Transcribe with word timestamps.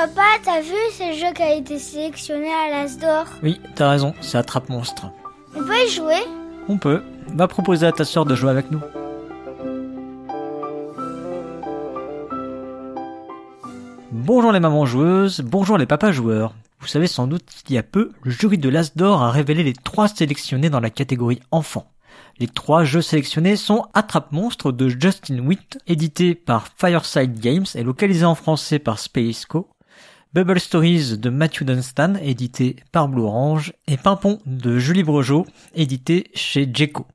Papa, 0.00 0.22
t'as 0.44 0.60
vu, 0.60 0.76
c'est 0.92 1.08
le 1.08 1.18
jeu 1.18 1.32
qui 1.34 1.42
a 1.42 1.54
été 1.54 1.76
sélectionné 1.80 2.48
à 2.52 2.70
l'As 2.70 2.98
d'or? 2.98 3.26
Oui, 3.42 3.60
t'as 3.74 3.90
raison, 3.90 4.14
c'est 4.20 4.38
Attrape 4.38 4.68
Monstre. 4.68 5.10
On 5.56 5.64
peut 5.64 5.74
y 5.74 5.90
jouer? 5.90 6.20
On 6.68 6.78
peut. 6.78 7.02
Va 7.34 7.48
proposer 7.48 7.84
à 7.84 7.90
ta 7.90 8.04
sœur 8.04 8.24
de 8.24 8.36
jouer 8.36 8.50
avec 8.50 8.70
nous. 8.70 8.78
Bonjour 14.12 14.52
les 14.52 14.60
mamans 14.60 14.86
joueuses, 14.86 15.40
bonjour 15.40 15.76
les 15.76 15.86
papas 15.86 16.12
joueurs. 16.12 16.54
Vous 16.78 16.86
savez 16.86 17.08
sans 17.08 17.26
doute 17.26 17.50
qu'il 17.64 17.74
y 17.74 17.78
a 17.78 17.82
peu, 17.82 18.12
le 18.22 18.30
jury 18.30 18.58
de 18.58 18.68
l'As 18.68 18.94
d'or 18.94 19.24
a 19.24 19.32
révélé 19.32 19.64
les 19.64 19.72
trois 19.74 20.06
sélectionnés 20.06 20.70
dans 20.70 20.78
la 20.78 20.90
catégorie 20.90 21.40
enfants. 21.50 21.90
Les 22.38 22.46
trois 22.46 22.84
jeux 22.84 23.02
sélectionnés 23.02 23.56
sont 23.56 23.86
Attrape 23.94 24.30
Monstre 24.30 24.70
de 24.70 24.88
Justin 24.88 25.40
Witt, 25.40 25.80
édité 25.88 26.36
par 26.36 26.68
Fireside 26.78 27.40
Games 27.40 27.66
et 27.74 27.82
localisé 27.82 28.24
en 28.24 28.36
français 28.36 28.78
par 28.78 29.00
Spaceco, 29.00 29.68
Bubble 30.34 30.60
Stories 30.60 31.16
de 31.16 31.30
Matthew 31.30 31.64
Dunstan, 31.64 32.16
édité 32.16 32.76
par 32.92 33.08
Blue 33.08 33.22
Orange, 33.22 33.72
et 33.86 33.96
Pimpon 33.96 34.40
de 34.44 34.78
Julie 34.78 35.02
Bregeot, 35.02 35.46
édité 35.74 36.30
chez 36.34 36.70
Jeco. 36.70 37.06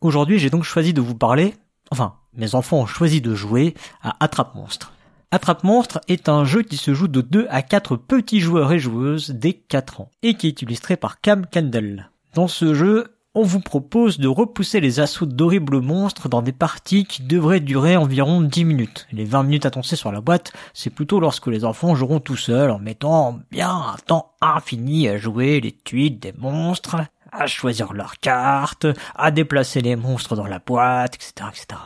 Aujourd'hui, 0.00 0.38
j'ai 0.38 0.48
donc 0.48 0.62
choisi 0.62 0.92
de 0.92 1.00
vous 1.00 1.16
parler, 1.16 1.54
enfin, 1.90 2.14
mes 2.34 2.54
enfants 2.54 2.78
ont 2.78 2.86
choisi 2.86 3.20
de 3.20 3.34
jouer 3.34 3.74
à 4.00 4.16
Attrape 4.24 4.54
Monstre. 4.54 4.92
Attrape 5.32 5.64
Monstre 5.64 6.00
est 6.06 6.28
un 6.28 6.44
jeu 6.44 6.62
qui 6.62 6.76
se 6.76 6.94
joue 6.94 7.08
de 7.08 7.20
2 7.20 7.48
à 7.50 7.62
4 7.62 7.96
petits 7.96 8.38
joueurs 8.38 8.72
et 8.72 8.78
joueuses 8.78 9.30
dès 9.30 9.54
4 9.54 10.00
ans, 10.00 10.10
et 10.22 10.34
qui 10.34 10.46
est 10.46 10.62
illustré 10.62 10.96
par 10.96 11.20
Cam 11.20 11.46
Kendall. 11.46 12.10
Dans 12.34 12.48
ce 12.48 12.74
jeu, 12.74 13.16
on 13.34 13.42
vous 13.42 13.60
propose 13.60 14.18
de 14.18 14.28
repousser 14.28 14.80
les 14.80 15.00
assauts 15.00 15.24
d'horribles 15.24 15.80
monstres 15.80 16.28
dans 16.28 16.42
des 16.42 16.52
parties 16.52 17.06
qui 17.06 17.22
devraient 17.22 17.60
durer 17.60 17.96
environ 17.96 18.42
10 18.42 18.64
minutes. 18.66 19.06
Les 19.10 19.24
20 19.24 19.44
minutes 19.44 19.66
annoncées 19.66 19.96
sur 19.96 20.12
la 20.12 20.20
boîte, 20.20 20.52
c'est 20.74 20.90
plutôt 20.90 21.18
lorsque 21.18 21.46
les 21.46 21.64
enfants 21.64 21.94
joueront 21.94 22.20
tout 22.20 22.36
seuls 22.36 22.70
en 22.70 22.78
mettant 22.78 23.40
bien 23.50 23.70
un 23.70 23.96
temps 24.06 24.32
infini 24.42 25.08
à 25.08 25.16
jouer 25.16 25.60
les 25.60 25.72
tuiles 25.72 26.18
des 26.18 26.34
monstres, 26.36 26.96
à 27.30 27.46
choisir 27.46 27.94
leurs 27.94 28.18
cartes, 28.18 28.86
à 29.14 29.30
déplacer 29.30 29.80
les 29.80 29.96
monstres 29.96 30.36
dans 30.36 30.46
la 30.46 30.58
boîte, 30.58 31.14
etc., 31.14 31.32
etc. 31.48 31.80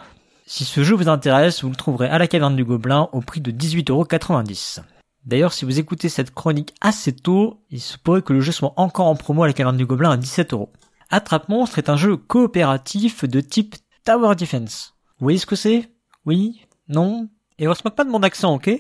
Si 0.47 0.65
ce 0.65 0.83
jeu 0.83 0.97
vous 0.97 1.09
intéresse, 1.09 1.63
vous 1.63 1.71
le 1.71 1.77
trouverez 1.77 2.09
à 2.09 2.19
la 2.19 2.27
caverne 2.27 2.57
du 2.57 2.65
Gobelin 2.65 3.09
au 3.13 3.21
prix 3.21 3.41
de 3.41 3.53
18,90€. 3.53 4.81
D'ailleurs, 5.25 5.53
si 5.53 5.65
vous 5.65 5.79
écoutez 5.79 6.09
cette 6.09 6.33
chronique 6.33 6.75
assez 6.81 7.13
tôt, 7.13 7.61
il 7.71 7.81
se 7.81 7.99
pourrait 7.99 8.23
que 8.23 8.33
le 8.33 8.41
jeu 8.41 8.53
soit 8.53 8.75
encore 8.77 9.07
en 9.07 9.17
promo 9.17 9.43
à 9.45 9.49
la 9.49 9.53
caverne 9.53 9.77
du 9.77 9.87
Gobelin 9.87 10.11
à 10.11 10.17
17€. 10.17 10.69
Attrape 11.09 11.49
Monstre 11.49 11.79
est 11.79 11.89
un 11.89 11.97
jeu 11.97 12.17
coopératif 12.17 13.25
de 13.25 13.41
type 13.41 13.77
Tower 14.05 14.35
Defense. 14.35 14.95
Vous 15.19 15.25
voyez 15.25 15.39
ce 15.39 15.47
que 15.47 15.55
c'est? 15.55 15.89
Oui? 16.25 16.63
Non? 16.89 17.29
Et 17.61 17.69
on 17.69 17.75
se 17.75 17.83
moque 17.85 17.95
pas 17.95 18.05
de 18.05 18.11
mon 18.11 18.25
accent, 18.25 18.55
ok? 18.55 18.71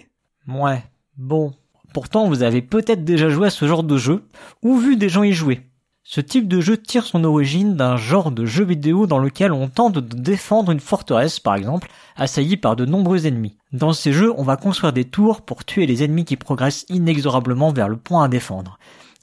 Ouais. 0.48 0.84
Bon. 1.16 1.54
Pourtant, 1.92 2.26
vous 2.26 2.42
avez 2.42 2.62
peut-être 2.62 3.04
déjà 3.04 3.28
joué 3.28 3.46
à 3.46 3.50
ce 3.50 3.68
genre 3.68 3.84
de 3.84 3.96
jeu, 3.96 4.24
ou 4.62 4.76
vu 4.76 4.96
des 4.96 5.08
gens 5.08 5.22
y 5.22 5.32
jouer. 5.32 5.70
Ce 6.02 6.20
type 6.20 6.48
de 6.48 6.60
jeu 6.60 6.76
tire 6.76 7.04
son 7.04 7.22
origine 7.22 7.76
d'un 7.76 7.96
genre 7.96 8.32
de 8.32 8.44
jeu 8.44 8.64
vidéo 8.64 9.06
dans 9.06 9.18
lequel 9.18 9.52
on 9.52 9.68
tente 9.68 9.94
de 9.94 10.16
défendre 10.16 10.72
une 10.72 10.80
forteresse, 10.80 11.38
par 11.38 11.54
exemple, 11.54 11.88
assaillie 12.16 12.56
par 12.56 12.74
de 12.74 12.84
nombreux 12.84 13.26
ennemis. 13.26 13.56
Dans 13.72 13.92
ces 13.92 14.12
jeux, 14.12 14.32
on 14.36 14.42
va 14.42 14.56
construire 14.56 14.92
des 14.92 15.04
tours 15.04 15.42
pour 15.42 15.64
tuer 15.64 15.86
les 15.86 16.02
ennemis 16.02 16.24
qui 16.24 16.36
progressent 16.36 16.86
inexorablement 16.88 17.72
vers 17.72 17.88
le 17.88 17.96
point 17.96 18.24
à 18.24 18.28
défendre. 18.28 18.78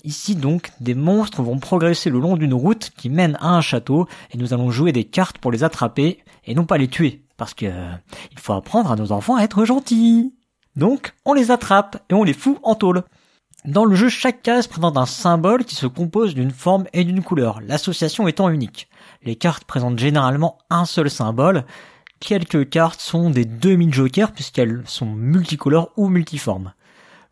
Ici 0.05 0.35
donc, 0.35 0.71
des 0.81 0.95
monstres 0.95 1.41
vont 1.41 1.59
progresser 1.59 2.09
le 2.09 2.19
long 2.19 2.35
d'une 2.35 2.53
route 2.53 2.91
qui 2.97 3.09
mène 3.09 3.37
à 3.39 3.55
un 3.55 3.61
château 3.61 4.05
et 4.31 4.37
nous 4.37 4.53
allons 4.53 4.69
jouer 4.69 4.91
des 4.91 5.05
cartes 5.05 5.37
pour 5.37 5.49
les 5.49 5.63
attraper 5.63 6.19
et 6.45 6.55
non 6.55 6.65
pas 6.65 6.77
les 6.77 6.89
tuer. 6.89 7.23
Parce 7.37 7.53
que 7.53 7.65
il 7.65 8.39
faut 8.39 8.51
apprendre 8.51 8.91
à 8.91 8.97
nos 8.97 9.13
enfants 9.13 9.37
à 9.37 9.43
être 9.43 9.63
gentils. 9.63 10.33
Donc, 10.75 11.13
on 11.23 11.33
les 11.33 11.51
attrape 11.51 12.03
et 12.09 12.13
on 12.15 12.25
les 12.25 12.33
fout 12.33 12.59
en 12.63 12.75
tôle. 12.75 13.03
Dans 13.63 13.85
le 13.85 13.95
jeu, 13.95 14.09
chaque 14.09 14.41
case 14.41 14.67
présente 14.67 14.97
un 14.97 15.05
symbole 15.05 15.63
qui 15.63 15.75
se 15.75 15.87
compose 15.87 16.35
d'une 16.35 16.51
forme 16.51 16.85
et 16.91 17.05
d'une 17.05 17.23
couleur, 17.23 17.61
l'association 17.61 18.27
étant 18.27 18.49
unique. 18.49 18.89
Les 19.23 19.37
cartes 19.37 19.63
présentent 19.63 19.99
généralement 19.99 20.57
un 20.69 20.83
seul 20.83 21.09
symbole. 21.09 21.63
Quelques 22.19 22.69
cartes 22.69 22.99
sont 22.99 23.29
des 23.29 23.45
demi-jokers 23.45 24.33
puisqu'elles 24.33 24.83
sont 24.85 25.05
multicolores 25.05 25.93
ou 25.95 26.09
multiformes. 26.09 26.73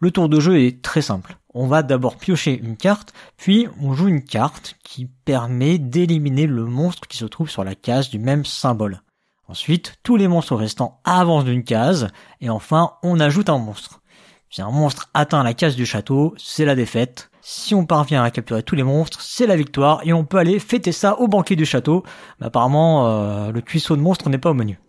Le 0.04 0.10
tour 0.10 0.30
de 0.30 0.40
jeu 0.40 0.60
est 0.60 0.82
très 0.82 1.04
simple. 1.04 1.38
On 1.54 1.68
va 1.68 1.84
d'abord 1.84 2.18
piocher 2.18 2.60
une 2.60 2.76
carte, 2.76 3.14
puis 3.38 3.68
on 3.80 3.94
joue 3.94 4.08
une 4.08 4.24
carte 4.24 4.76
qui 4.84 5.06
permet 5.06 5.78
d'éliminer 5.78 6.48
le 6.48 6.66
monstre 6.66 7.08
qui 7.08 7.18
se 7.18 7.26
trouve 7.26 7.52
sur 7.52 7.64
la 7.64 7.76
case 7.76 8.10
du 8.10 8.18
même 8.18 8.44
symbole. 8.44 9.04
Ensuite, 9.48 9.98
tous 10.02 10.16
les 10.16 10.28
monstres 10.28 10.56
restants 10.56 11.00
avancent 11.04 11.46
d'une 11.46 11.64
case, 11.64 12.08
et 12.40 12.50
enfin, 12.50 12.94
on 13.04 13.20
ajoute 13.20 13.50
un 13.50 13.60
monstre. 13.60 14.02
Si 14.50 14.64
un 14.64 14.72
monstre 14.72 15.12
atteint 15.14 15.44
la 15.44 15.54
case 15.54 15.76
du 15.76 15.86
château, 15.86 16.34
c'est 16.36 16.66
la 16.66 16.74
défaite. 16.74 17.30
Si 17.42 17.76
on 17.76 17.86
parvient 17.86 18.24
à 18.24 18.32
capturer 18.32 18.64
tous 18.64 18.76
les 18.76 18.82
monstres, 18.82 19.22
c'est 19.22 19.46
la 19.46 19.56
victoire, 19.56 20.02
et 20.04 20.14
on 20.14 20.26
peut 20.26 20.40
aller 20.40 20.58
fêter 20.58 20.94
ça 20.94 21.20
au 21.20 21.28
banquet 21.28 21.56
du 21.56 21.66
château. 21.68 22.02
Mais 22.40 22.48
apparemment, 22.48 23.06
euh, 23.08 23.52
le 23.52 23.62
cuisseau 23.62 23.96
de 23.96 24.02
monstres 24.02 24.32
n'est 24.32 24.40
pas 24.40 24.50
au 24.50 24.56
menu. 24.56 24.80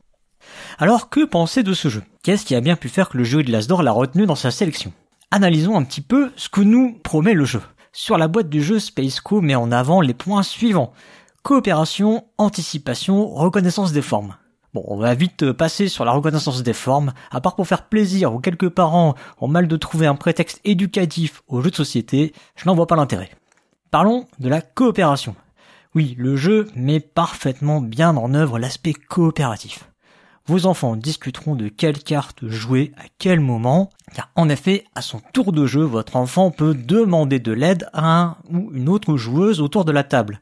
Alors, 0.78 1.10
que 1.10 1.26
penser 1.26 1.62
de 1.62 1.74
ce 1.74 1.88
jeu? 1.88 2.02
Qu'est-ce 2.22 2.46
qui 2.46 2.54
a 2.54 2.62
bien 2.62 2.76
pu 2.76 2.88
faire 2.88 3.10
que 3.10 3.18
le 3.18 3.24
jeu 3.24 3.42
de 3.42 3.52
l'Asdor 3.52 3.82
l'a 3.82 3.92
retenu 3.92 4.24
dans 4.24 4.36
sa 4.36 4.50
sélection? 4.50 4.94
Analysons 5.32 5.76
un 5.76 5.82
petit 5.82 6.02
peu 6.02 6.30
ce 6.36 6.48
que 6.48 6.60
nous 6.60 6.92
promet 7.02 7.32
le 7.32 7.44
jeu. 7.44 7.62
Sur 7.92 8.18
la 8.18 8.28
boîte 8.28 8.48
du 8.48 8.62
jeu, 8.62 8.78
Spaceco 8.78 9.40
met 9.40 9.54
en 9.54 9.72
avant 9.72 10.00
les 10.00 10.14
points 10.14 10.42
suivants. 10.42 10.92
Coopération, 11.42 12.26
anticipation, 12.38 13.26
reconnaissance 13.26 13.92
des 13.92 14.02
formes. 14.02 14.36
Bon, 14.74 14.84
on 14.86 14.96
va 14.96 15.14
vite 15.14 15.52
passer 15.52 15.88
sur 15.88 16.04
la 16.04 16.12
reconnaissance 16.12 16.62
des 16.62 16.72
formes, 16.72 17.12
à 17.30 17.40
part 17.40 17.56
pour 17.56 17.66
faire 17.66 17.88
plaisir 17.88 18.32
ou 18.32 18.38
quelques 18.38 18.70
parents 18.70 19.14
ont 19.40 19.48
mal 19.48 19.68
de 19.68 19.76
trouver 19.76 20.06
un 20.06 20.14
prétexte 20.14 20.60
éducatif 20.64 21.42
au 21.48 21.60
jeu 21.60 21.70
de 21.70 21.76
société, 21.76 22.32
je 22.56 22.66
n'en 22.66 22.74
vois 22.74 22.86
pas 22.86 22.96
l'intérêt. 22.96 23.30
Parlons 23.90 24.26
de 24.38 24.48
la 24.48 24.62
coopération. 24.62 25.34
Oui, 25.94 26.14
le 26.18 26.36
jeu 26.36 26.68
met 26.74 27.00
parfaitement 27.00 27.82
bien 27.82 28.16
en 28.16 28.32
œuvre 28.32 28.58
l'aspect 28.58 28.94
coopératif. 28.94 29.91
Vos 30.46 30.66
enfants 30.66 30.96
discuteront 30.96 31.54
de 31.54 31.68
quelle 31.68 32.02
carte 32.02 32.48
jouer 32.48 32.92
à 32.96 33.04
quel 33.18 33.38
moment, 33.38 33.90
car 34.12 34.30
en 34.34 34.48
effet, 34.48 34.84
à 34.96 35.02
son 35.02 35.20
tour 35.32 35.52
de 35.52 35.66
jeu, 35.66 35.82
votre 35.82 36.16
enfant 36.16 36.50
peut 36.50 36.74
demander 36.74 37.38
de 37.38 37.52
l'aide 37.52 37.88
à 37.92 38.20
un 38.20 38.36
ou 38.50 38.70
une 38.74 38.88
autre 38.88 39.16
joueuse 39.16 39.60
autour 39.60 39.84
de 39.84 39.92
la 39.92 40.02
table. 40.02 40.40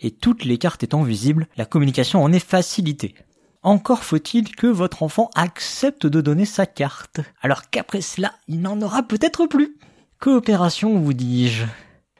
Et 0.00 0.10
toutes 0.10 0.44
les 0.44 0.56
cartes 0.56 0.82
étant 0.82 1.02
visibles, 1.02 1.46
la 1.56 1.66
communication 1.66 2.24
en 2.24 2.32
est 2.32 2.44
facilitée. 2.44 3.14
Encore 3.62 4.02
faut-il 4.02 4.56
que 4.56 4.66
votre 4.66 5.02
enfant 5.02 5.30
accepte 5.34 6.06
de 6.06 6.20
donner 6.22 6.46
sa 6.46 6.64
carte, 6.64 7.20
alors 7.42 7.68
qu'après 7.70 8.00
cela, 8.00 8.32
il 8.48 8.60
n'en 8.60 8.80
aura 8.80 9.02
peut-être 9.02 9.46
plus. 9.46 9.76
Coopération, 10.18 10.98
vous 10.98 11.12
dis-je. 11.12 11.64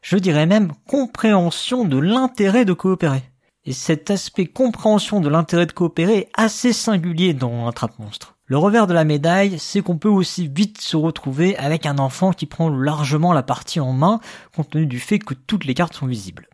Je 0.03 0.19
dirais 0.19 0.47
même 0.47 0.73
compréhension 0.87 1.85
de 1.85 1.99
l'intérêt 1.99 2.65
de 2.65 2.73
coopérer. 2.75 3.23
Et 3.65 3.73
cet 3.73 4.11
aspect 4.11 4.47
compréhension 4.47 5.21
de 5.21 5.29
l'intérêt 5.29 5.67
de 5.67 5.73
coopérer 5.73 6.19
est 6.19 6.31
assez 6.35 6.73
singulier 6.73 7.33
dans 7.33 7.69
un 7.69 7.73
trappe 7.73 7.99
monstre. 8.01 8.37
Le 8.47 8.59
revers 8.59 8.89
de 8.89 8.93
la 8.93 9.05
médaille, 9.05 9.59
c'est 9.59 9.83
qu'on 9.83 9.99
peut 9.99 10.09
aussi 10.09 10.49
vite 10.49 10.81
se 10.81 10.97
retrouver 10.97 11.57
avec 11.57 11.87
un 11.87 11.99
enfant 11.99 12.33
qui 12.33 12.47
prend 12.47 12.69
largement 12.69 13.33
la 13.33 13.45
partie 13.45 13.79
en 13.79 13.93
main, 13.93 14.21
compte 14.55 14.71
tenu 14.71 14.87
du 14.87 14.99
fait 14.99 15.21
que 15.21 15.35
toutes 15.35 15.65
les 15.65 15.75
cartes 15.75 15.95
sont 15.95 16.07
visibles. 16.07 16.49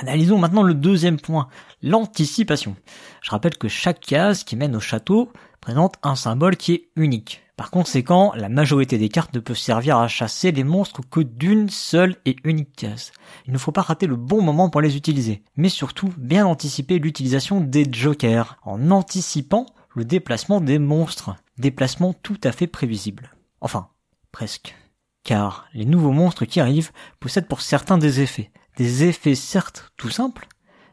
Analysons 0.00 0.38
maintenant 0.38 0.62
le 0.62 0.74
deuxième 0.74 1.20
point, 1.20 1.48
l'anticipation. 1.82 2.76
Je 3.20 3.30
rappelle 3.30 3.58
que 3.58 3.68
chaque 3.68 4.00
case 4.00 4.44
qui 4.44 4.56
mène 4.56 4.76
au 4.76 4.80
château 4.80 5.32
présente 5.60 5.96
un 6.02 6.14
symbole 6.14 6.56
qui 6.56 6.72
est 6.72 6.88
unique. 6.96 7.43
Par 7.56 7.70
conséquent, 7.70 8.32
la 8.34 8.48
majorité 8.48 8.98
des 8.98 9.08
cartes 9.08 9.32
ne 9.34 9.38
peuvent 9.38 9.56
servir 9.56 9.98
à 9.98 10.08
chasser 10.08 10.50
les 10.50 10.64
monstres 10.64 11.02
que 11.08 11.20
d'une 11.20 11.68
seule 11.70 12.16
et 12.24 12.34
unique 12.42 12.74
case. 12.74 13.12
Il 13.46 13.52
ne 13.52 13.58
faut 13.58 13.70
pas 13.70 13.82
rater 13.82 14.08
le 14.08 14.16
bon 14.16 14.42
moment 14.42 14.70
pour 14.70 14.80
les 14.80 14.96
utiliser, 14.96 15.44
mais 15.56 15.68
surtout 15.68 16.12
bien 16.18 16.46
anticiper 16.46 16.98
l'utilisation 16.98 17.60
des 17.60 17.86
jokers, 17.90 18.56
en 18.64 18.90
anticipant 18.90 19.66
le 19.94 20.04
déplacement 20.04 20.60
des 20.60 20.80
monstres. 20.80 21.36
Déplacement 21.56 22.12
tout 22.12 22.40
à 22.42 22.50
fait 22.50 22.66
prévisible. 22.66 23.30
Enfin, 23.60 23.88
presque. 24.32 24.74
Car 25.22 25.66
les 25.74 25.84
nouveaux 25.84 26.10
monstres 26.10 26.46
qui 26.46 26.58
arrivent 26.58 26.90
possèdent 27.20 27.46
pour 27.46 27.60
certains 27.60 27.98
des 27.98 28.20
effets. 28.20 28.50
Des 28.76 29.04
effets 29.04 29.36
certes 29.36 29.92
tout 29.96 30.10
simples, 30.10 30.48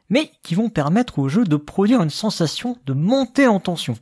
mais 0.09 0.31
qui 0.43 0.53
vont 0.53 0.69
permettre 0.69 1.17
au 1.17 1.27
jeu 1.27 1.43
de 1.43 1.55
produire 1.55 2.03
une 2.03 2.11
sensation 2.11 2.77
de 2.85 2.93
montée 2.93 3.47
en 3.47 3.59
tension, 3.59 3.95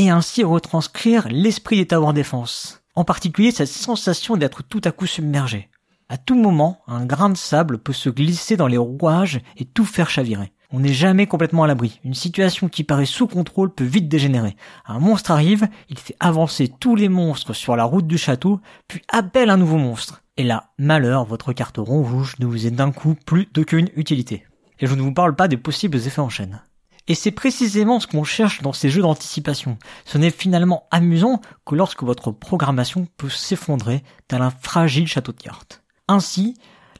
et 0.00 0.08
ainsi 0.08 0.42
retranscrire 0.44 1.28
l'esprit 1.28 1.76
des 1.76 1.86
Tower 1.86 2.14
Défense. 2.14 2.80
En 2.94 3.04
particulier 3.04 3.50
cette 3.50 3.68
sensation 3.68 4.38
d'être 4.38 4.62
tout 4.62 4.80
à 4.84 4.92
coup 4.92 5.06
submergé. 5.06 5.68
À 6.08 6.16
tout 6.16 6.36
moment, 6.36 6.80
un 6.86 7.04
grain 7.04 7.28
de 7.28 7.36
sable 7.36 7.78
peut 7.78 7.92
se 7.92 8.08
glisser 8.08 8.56
dans 8.56 8.66
les 8.66 8.78
rouages 8.78 9.42
et 9.58 9.66
tout 9.66 9.84
faire 9.84 10.08
chavirer. 10.08 10.52
On 10.72 10.80
n'est 10.80 10.94
jamais 10.94 11.26
complètement 11.26 11.64
à 11.64 11.66
l'abri. 11.66 12.00
Une 12.02 12.14
situation 12.14 12.70
qui 12.70 12.82
paraît 12.82 13.04
sous 13.04 13.26
contrôle 13.26 13.74
peut 13.74 13.84
vite 13.84 14.08
dégénérer. 14.08 14.56
Un 14.86 15.00
monstre 15.00 15.32
arrive, 15.32 15.68
il 15.90 15.98
fait 15.98 16.16
avancer 16.18 16.72
tous 16.80 16.96
les 16.96 17.10
monstres 17.10 17.52
sur 17.52 17.76
la 17.76 17.84
route 17.84 18.06
du 18.06 18.16
château, 18.16 18.60
puis 18.88 19.02
appelle 19.08 19.50
un 19.50 19.58
nouveau 19.58 19.76
monstre. 19.76 20.22
Et 20.38 20.44
là, 20.44 20.70
malheur, 20.78 21.26
votre 21.26 21.52
carte 21.52 21.76
rouge 21.76 22.36
ne 22.38 22.46
vous 22.46 22.66
est 22.66 22.70
d'un 22.70 22.92
coup 22.92 23.16
plus 23.26 23.48
d'aucune 23.52 23.90
utilité. 23.96 24.46
Et 24.78 24.86
je 24.86 24.94
ne 24.94 25.02
vous 25.02 25.12
parle 25.12 25.36
pas 25.36 25.48
des 25.48 25.58
possibles 25.58 25.98
effets 25.98 26.22
en 26.22 26.30
chaîne. 26.30 26.62
Et 27.10 27.16
c'est 27.16 27.32
précisément 27.32 27.98
ce 27.98 28.06
qu'on 28.06 28.22
cherche 28.22 28.62
dans 28.62 28.72
ces 28.72 28.88
jeux 28.88 29.02
d'anticipation. 29.02 29.78
Ce 30.04 30.16
n'est 30.16 30.30
finalement 30.30 30.86
amusant 30.92 31.40
que 31.66 31.74
lorsque 31.74 32.04
votre 32.04 32.30
programmation 32.30 33.08
peut 33.16 33.28
s'effondrer 33.28 34.04
tel 34.28 34.42
un 34.42 34.52
fragile 34.52 35.08
château 35.08 35.32
de 35.32 35.42
cartes. 35.42 35.82
Ainsi, 36.06 36.54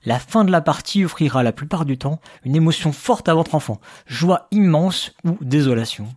la 0.04 0.18
fin 0.18 0.42
de 0.44 0.50
la 0.50 0.62
partie 0.62 1.04
offrira 1.04 1.44
la 1.44 1.52
plupart 1.52 1.84
du 1.84 1.96
temps 1.96 2.18
une 2.42 2.56
émotion 2.56 2.90
forte 2.90 3.28
à 3.28 3.34
votre 3.34 3.54
enfant, 3.54 3.80
joie 4.04 4.48
immense 4.50 5.12
ou 5.24 5.38
désolation. 5.42 6.08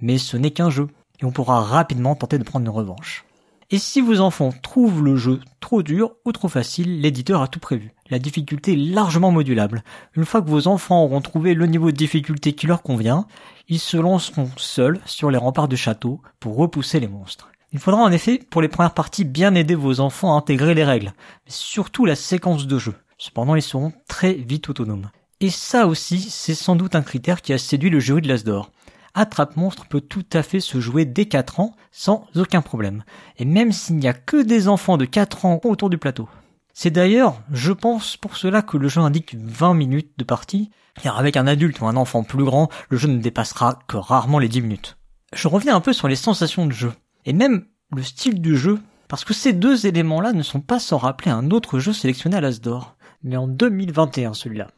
Mais 0.00 0.18
ce 0.18 0.36
n'est 0.36 0.52
qu'un 0.52 0.70
jeu, 0.70 0.86
et 1.20 1.24
on 1.24 1.32
pourra 1.32 1.62
rapidement 1.62 2.14
tenter 2.14 2.38
de 2.38 2.44
prendre 2.44 2.64
une 2.64 2.72
revanche. 2.72 3.24
Et 3.72 3.78
si 3.78 4.00
vos 4.00 4.20
enfants 4.20 4.52
trouvent 4.62 5.02
le 5.02 5.16
jeu 5.16 5.40
trop 5.58 5.82
dur 5.82 6.12
ou 6.24 6.30
trop 6.30 6.46
facile, 6.46 7.00
l'éditeur 7.00 7.42
a 7.42 7.48
tout 7.48 7.58
prévu. 7.58 7.92
La 8.12 8.18
difficulté 8.18 8.74
est 8.74 8.76
largement 8.76 9.30
modulable. 9.30 9.82
Une 10.16 10.26
fois 10.26 10.42
que 10.42 10.50
vos 10.50 10.68
enfants 10.68 11.02
auront 11.02 11.22
trouvé 11.22 11.54
le 11.54 11.64
niveau 11.64 11.90
de 11.90 11.96
difficulté 11.96 12.52
qui 12.52 12.66
leur 12.66 12.82
convient, 12.82 13.26
ils 13.70 13.78
se 13.78 13.96
lanceront 13.96 14.50
seuls 14.58 15.00
sur 15.06 15.30
les 15.30 15.38
remparts 15.38 15.66
du 15.66 15.78
château 15.78 16.20
pour 16.38 16.56
repousser 16.56 17.00
les 17.00 17.08
monstres. 17.08 17.48
Il 17.72 17.78
faudra 17.78 18.02
en 18.02 18.12
effet, 18.12 18.38
pour 18.50 18.60
les 18.60 18.68
premières 18.68 18.92
parties, 18.92 19.24
bien 19.24 19.54
aider 19.54 19.74
vos 19.74 20.00
enfants 20.00 20.34
à 20.34 20.36
intégrer 20.36 20.74
les 20.74 20.84
règles, 20.84 21.14
mais 21.46 21.52
surtout 21.52 22.04
la 22.04 22.14
séquence 22.14 22.66
de 22.66 22.78
jeu. 22.78 22.94
Cependant, 23.16 23.54
ils 23.54 23.62
seront 23.62 23.94
très 24.08 24.34
vite 24.34 24.68
autonomes. 24.68 25.08
Et 25.40 25.48
ça 25.48 25.86
aussi, 25.86 26.20
c'est 26.20 26.54
sans 26.54 26.76
doute 26.76 26.94
un 26.94 27.00
critère 27.00 27.40
qui 27.40 27.54
a 27.54 27.58
séduit 27.58 27.88
le 27.88 27.98
jury 27.98 28.20
de 28.20 28.28
l'Asdor. 28.28 28.70
Attrape 29.14 29.56
Monstre 29.56 29.86
peut 29.86 30.02
tout 30.02 30.26
à 30.34 30.42
fait 30.42 30.60
se 30.60 30.80
jouer 30.80 31.06
dès 31.06 31.24
4 31.24 31.60
ans 31.60 31.74
sans 31.92 32.26
aucun 32.36 32.60
problème. 32.60 33.04
Et 33.38 33.46
même 33.46 33.72
s'il 33.72 33.96
n'y 33.96 34.08
a 34.08 34.12
que 34.12 34.42
des 34.42 34.68
enfants 34.68 34.98
de 34.98 35.06
4 35.06 35.46
ans 35.46 35.60
autour 35.64 35.88
du 35.88 35.96
plateau. 35.96 36.28
C'est 36.74 36.90
d'ailleurs, 36.90 37.42
je 37.52 37.72
pense, 37.72 38.16
pour 38.16 38.36
cela 38.36 38.62
que 38.62 38.76
le 38.76 38.88
jeu 38.88 39.00
indique 39.00 39.34
20 39.34 39.74
minutes 39.74 40.12
de 40.16 40.24
partie, 40.24 40.70
car 41.02 41.18
avec 41.18 41.36
un 41.36 41.46
adulte 41.46 41.80
ou 41.80 41.86
un 41.86 41.96
enfant 41.96 42.22
plus 42.22 42.44
grand, 42.44 42.68
le 42.88 42.96
jeu 42.96 43.08
ne 43.08 43.18
dépassera 43.18 43.78
que 43.88 43.96
rarement 43.96 44.38
les 44.38 44.48
10 44.48 44.62
minutes. 44.62 44.96
Je 45.34 45.48
reviens 45.48 45.76
un 45.76 45.80
peu 45.80 45.92
sur 45.92 46.08
les 46.08 46.16
sensations 46.16 46.66
de 46.66 46.72
jeu, 46.72 46.92
et 47.26 47.32
même 47.32 47.66
le 47.94 48.02
style 48.02 48.40
du 48.40 48.56
jeu, 48.56 48.80
parce 49.08 49.24
que 49.24 49.34
ces 49.34 49.52
deux 49.52 49.86
éléments-là 49.86 50.32
ne 50.32 50.42
sont 50.42 50.60
pas 50.60 50.78
sans 50.78 50.96
rappeler 50.96 51.30
un 51.30 51.50
autre 51.50 51.78
jeu 51.78 51.92
sélectionné 51.92 52.36
à 52.36 52.40
l'Asdor, 52.40 52.96
mais 53.22 53.36
en 53.36 53.46
2021 53.46 54.32
celui-là. 54.32 54.68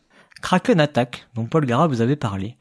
Kraken 0.43 0.81
Attack, 0.81 1.29
dont 1.35 1.47
Paul 1.47 1.64
Gara 1.64 1.87
vous 1.87 2.00
avait 2.00 2.17
parlé, 2.17 2.58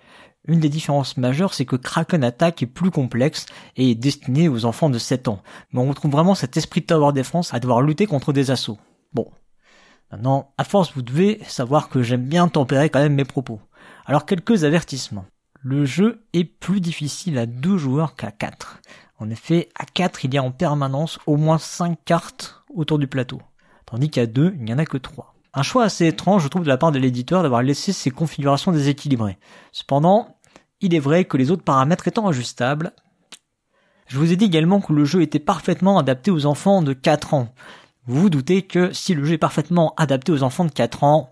une 0.48 0.60
des 0.60 0.70
différences 0.70 1.18
majeures, 1.18 1.54
c'est 1.54 1.66
que 1.66 1.76
Kraken 1.76 2.24
Attack 2.24 2.62
est 2.62 2.68
plus 2.68 2.92
complexe 2.92 3.46
et 3.78 3.92
est 3.92 3.96
destiné 3.96 4.50
aux 4.50 4.66
enfants 4.66 4.90
de 4.90 5.00
7 5.00 5.30
ans. 5.30 5.42
Mais 5.72 5.80
on 5.80 5.88
retrouve 5.88 6.12
vraiment 6.12 6.36
cet 6.36 6.58
esprit 6.58 6.82
de 6.82 6.86
tower 6.86 7.14
defense 7.14 7.54
à 7.54 7.60
devoir 7.60 7.82
lutter 7.82 8.06
contre 8.06 8.34
des 8.34 8.52
assauts. 8.52 8.78
Bon. 9.14 9.30
Maintenant, 10.12 10.54
à 10.58 10.64
force, 10.64 10.94
vous 10.94 11.02
devez 11.02 11.42
savoir 11.48 11.90
que 11.90 12.04
j'aime 12.04 12.26
bien 12.26 12.48
tempérer 12.48 12.90
quand 12.90 13.00
même 13.00 13.16
mes 13.16 13.26
propos. 13.26 13.60
Alors 14.06 14.26
quelques 14.26 14.64
avertissements. 14.64 15.26
Le 15.62 15.86
jeu 15.86 16.26
est 16.34 16.44
plus 16.44 16.82
difficile 16.82 17.38
à 17.38 17.46
deux 17.46 17.78
joueurs 17.78 18.16
qu'à 18.16 18.32
4. 18.32 18.82
En 19.18 19.30
effet, 19.30 19.70
à 19.80 19.86
4, 19.86 20.26
il 20.26 20.34
y 20.34 20.38
a 20.38 20.44
en 20.44 20.52
permanence 20.52 21.20
au 21.26 21.38
moins 21.38 21.58
5 21.58 21.98
cartes 22.04 22.64
autour 22.74 23.00
du 23.00 23.08
plateau. 23.08 23.42
Tandis 23.86 24.10
qu'à 24.10 24.26
2, 24.26 24.56
il 24.58 24.64
n'y 24.66 24.74
en 24.74 24.80
a 24.80 24.86
que 24.86 24.98
3. 24.98 25.34
Un 25.54 25.64
choix 25.64 25.84
assez 25.84 26.08
étrange, 26.08 26.44
je 26.44 26.48
trouve, 26.48 26.64
de 26.64 26.68
la 26.68 26.78
part 26.78 26.92
de 26.92 27.00
l'éditeur 27.00 27.44
d'avoir 27.44 27.62
laissé 27.62 27.94
ces 27.94 28.12
configurations 28.12 28.72
déséquilibrées. 28.72 29.38
Cependant, 29.72 30.36
il 30.82 30.94
est 30.94 31.00
vrai 31.00 31.26
que 31.26 31.38
les 31.38 31.52
autres 31.52 31.64
paramètres 31.64 32.08
étant 32.08 32.28
ajustables, 32.28 32.92
je 34.08 34.18
vous 34.18 34.32
ai 34.32 34.36
dit 34.36 34.46
également 34.46 34.82
que 34.82 34.94
le 34.94 35.06
jeu 35.06 35.22
était 35.22 35.40
parfaitement 35.40 35.98
adapté 35.98 36.30
aux 36.30 36.46
enfants 36.46 36.82
de 36.82 36.94
4 36.94 37.34
ans. 37.34 37.54
Vous 38.06 38.30
doutez 38.30 38.64
que 38.64 38.92
si 38.92 39.14
le 39.14 39.24
jeu 39.24 39.34
est 39.34 39.38
parfaitement 39.38 39.94
adapté 39.96 40.32
aux 40.32 40.44
enfants 40.44 40.66
de 40.66 40.72
4 40.72 41.04
ans, 41.04 41.30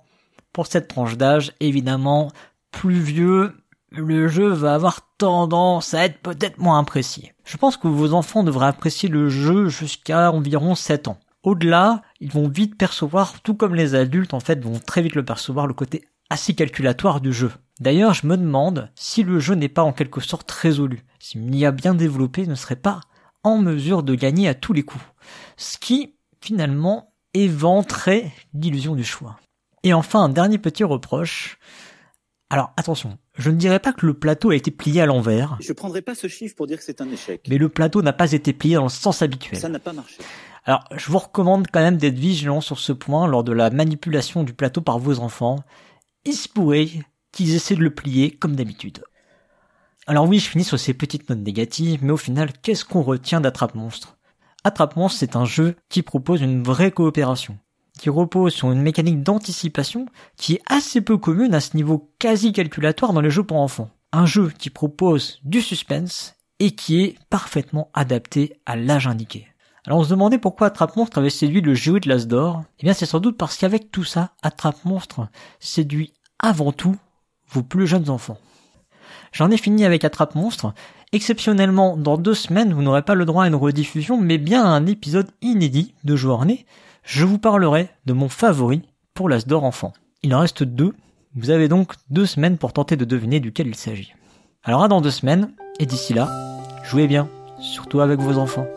pour 0.54 0.68
cette 0.68 0.88
tranche 0.88 1.18
d'âge, 1.18 1.54
évidemment, 1.60 2.32
plus 2.72 3.00
vieux, 3.00 3.54
le 3.90 4.28
jeu 4.30 4.48
va 4.48 4.74
avoir 4.74 5.02
tendance 5.18 5.94
à 5.94 6.06
être 6.06 6.20
peut-être 6.20 6.60
moins 6.60 6.80
apprécié. 6.80 7.34
Je 7.44 7.58
pense 7.58 7.76
que 7.76 7.88
vos 7.88 8.14
enfants 8.14 8.44
devraient 8.44 8.68
apprécier 8.68 9.10
le 9.10 9.30
jeu 9.30 9.68
jusqu'à 9.68 10.32
environ 10.32 10.76
7 10.76 11.10
ans. 11.10 11.20
Au-delà, 11.44 12.04
ils 12.20 12.32
vont 12.32 12.48
vite 12.48 12.78
percevoir, 12.78 13.42
tout 13.42 13.56
comme 13.56 13.76
les 13.76 13.96
adultes 13.96 14.34
en 14.34 14.40
fait 14.40 14.64
vont 14.64 14.80
très 14.80 15.02
vite 15.02 15.16
le 15.16 15.26
percevoir, 15.26 15.68
le 15.68 15.74
côté 15.74 16.04
assez 16.30 16.54
calculatoire 16.54 17.20
du 17.20 17.34
jeu. 17.34 17.52
D'ailleurs, 17.82 18.14
je 18.14 18.28
me 18.28 18.38
demande 18.38 18.90
si 18.96 19.24
le 19.24 19.40
jeu 19.40 19.56
n'est 19.56 19.68
pas 19.68 19.84
en 19.84 19.92
quelque 19.92 20.22
sorte 20.22 20.50
résolu, 20.52 21.04
si 21.20 21.66
a 21.66 21.72
bien 21.72 21.96
développé 21.96 22.48
ne 22.48 22.56
serait 22.56 22.76
pas 22.76 23.02
en 23.44 23.58
mesure 23.58 24.04
de 24.04 24.16
gagner 24.16 24.48
à 24.48 24.54
tous 24.54 24.72
les 24.72 24.84
coups. 24.84 25.04
Ce 25.58 25.78
qui, 25.78 26.16
finalement, 26.42 27.14
éventerait 27.34 28.32
l'illusion 28.54 28.96
du 28.96 29.04
choix. 29.04 29.40
Et 29.84 29.94
enfin, 29.94 30.24
un 30.24 30.30
dernier 30.30 30.58
petit 30.58 30.84
reproche. 30.84 31.58
Alors, 32.50 32.74
attention, 32.76 33.18
je 33.38 33.50
ne 33.50 33.56
dirais 33.56 33.80
pas 33.80 33.94
que 33.94 34.06
le 34.06 34.14
plateau 34.14 34.52
a 34.52 34.56
été 34.56 34.72
plié 34.72 35.02
à 35.02 35.06
l'envers. 35.06 35.58
Je 35.62 35.74
prendrai 35.74 36.02
pas 36.02 36.16
ce 36.16 36.28
chiffre 36.28 36.56
pour 36.56 36.68
dire 36.68 36.78
que 36.78 36.84
c'est 36.84 37.02
un 37.02 37.10
échec. 37.10 37.46
Mais 37.48 37.58
le 37.58 37.70
plateau 37.70 38.02
n'a 38.02 38.14
pas 38.14 38.34
été 38.34 38.52
plié 38.54 38.76
dans 38.76 38.84
le 38.84 38.90
sens 38.90 39.22
habituel. 39.22 39.60
Ça 39.60 39.70
n'a 39.70 39.80
pas 39.80 39.94
marché. 39.94 40.18
Alors, 40.66 40.84
je 40.96 41.10
vous 41.10 41.18
recommande 41.18 41.68
quand 41.72 41.80
même 41.80 41.98
d'être 41.98 42.20
vigilant 42.20 42.62
sur 42.62 42.78
ce 42.78 42.92
point 42.92 43.26
lors 43.28 43.44
de 43.44 43.54
la 43.54 43.70
manipulation 43.70 44.44
du 44.44 44.54
plateau 44.54 44.82
par 44.82 45.00
vos 45.00 45.20
enfants. 45.20 45.64
Il 46.26 46.34
se 46.34 46.48
pourrait 46.48 46.90
qu'ils 47.32 47.56
essaient 47.56 47.76
de 47.76 47.84
le 47.84 47.94
plier 47.94 48.32
comme 48.32 48.56
d'habitude. 48.56 49.04
Alors 50.06 50.28
oui, 50.28 50.40
je 50.40 50.50
finis 50.50 50.64
sur 50.64 50.80
ces 50.80 50.94
petites 50.94 51.30
notes 51.30 51.40
négatives, 51.40 52.04
mais 52.04 52.12
au 52.12 52.18
final, 52.18 52.52
qu'est-ce 52.62 52.86
qu'on 52.86 53.02
retient 53.02 53.40
d'Attrape 53.42 53.76
Monstre 53.76 54.18
Attrape 54.64 54.96
Monstre, 54.96 55.20
c'est 55.20 55.36
un 55.36 55.46
jeu 55.46 55.76
qui 55.90 56.04
propose 56.04 56.42
une 56.42 56.62
vraie 56.62 56.92
coopération, 56.92 57.58
qui 57.98 58.12
repose 58.12 58.54
sur 58.54 58.72
une 58.72 58.82
mécanique 58.82 59.24
d'anticipation 59.24 60.06
qui 60.38 60.54
est 60.54 60.62
assez 60.68 61.02
peu 61.02 61.18
commune 61.18 61.56
à 61.56 61.60
ce 61.60 61.76
niveau 61.76 62.12
quasi 62.20 62.54
calculatoire 62.54 63.14
dans 63.14 63.22
les 63.22 63.32
jeux 63.32 63.44
pour 63.44 63.58
enfants. 63.58 63.90
Un 64.12 64.28
jeu 64.28 64.52
qui 64.56 64.70
propose 64.70 65.40
du 65.44 65.62
suspense 65.62 66.36
et 66.60 66.72
qui 66.72 67.02
est 67.02 67.16
parfaitement 67.32 67.90
adapté 67.96 68.60
à 68.68 68.76
l'âge 68.76 69.08
indiqué. 69.08 69.48
Alors 69.88 70.00
on 70.00 70.04
se 70.04 70.10
demandait 70.10 70.38
pourquoi 70.38 70.68
Attrape 70.68 70.96
Monstre 70.96 71.18
avait 71.18 71.32
séduit 71.32 71.62
le 71.62 71.74
géo 71.74 71.98
de 71.98 72.08
l'As 72.08 72.28
d'Or. 72.28 72.64
Eh 72.80 72.84
bien 72.84 72.94
c'est 72.94 73.08
sans 73.08 73.20
doute 73.20 73.38
parce 73.38 73.58
qu'avec 73.58 73.90
tout 73.90 74.04
ça, 74.04 74.34
Attrape 74.44 74.86
Monstre 74.86 75.28
séduit 75.60 76.14
avant 76.38 76.72
tout 76.72 76.96
vos 77.50 77.64
plus 77.64 77.88
jeunes 77.88 78.12
enfants. 78.12 78.38
J'en 79.32 79.50
ai 79.50 79.58
fini 79.58 79.86
avec 79.86 80.04
Attrape 80.04 80.36
Monstre. 80.36 80.74
Exceptionnellement, 81.14 81.98
dans 81.98 82.18
deux 82.18 82.34
semaines, 82.34 82.74
vous 82.74 82.82
n'aurez 82.82 83.02
pas 83.02 83.16
le 83.16 83.26
droit 83.26 83.46
à 83.46 83.48
une 83.48 83.56
rediffusion, 83.56 84.20
mais 84.20 84.38
bien 84.38 84.64
à 84.64 84.70
un 84.70 84.86
épisode 84.86 85.30
inédit 85.42 85.94
de 86.04 86.16
Journée. 86.16 86.66
Je 87.04 87.26
vous 87.26 87.38
parlerai 87.38 87.90
de 88.06 88.14
mon 88.14 88.30
favori 88.30 88.82
pour 89.14 89.30
l'As 89.30 89.48
d'Or 89.48 89.64
enfant. 89.64 89.94
Il 90.24 90.36
en 90.36 90.40
reste 90.40 90.64
deux. 90.64 90.94
Vous 91.36 91.50
avez 91.50 91.68
donc 91.68 91.94
deux 92.10 92.26
semaines 92.26 92.58
pour 92.58 92.74
tenter 92.74 92.96
de 92.96 93.06
deviner 93.06 93.40
duquel 93.40 93.68
il 93.68 93.76
s'agit. 93.76 94.14
Alors 94.64 94.84
à 94.84 94.88
dans 94.88 95.02
deux 95.02 95.12
semaines, 95.12 95.52
et 95.80 95.86
d'ici 95.86 96.14
là, 96.14 96.30
jouez 96.84 97.08
bien, 97.08 97.28
surtout 97.60 98.02
avec 98.02 98.20
vos 98.20 98.38
enfants. 98.38 98.68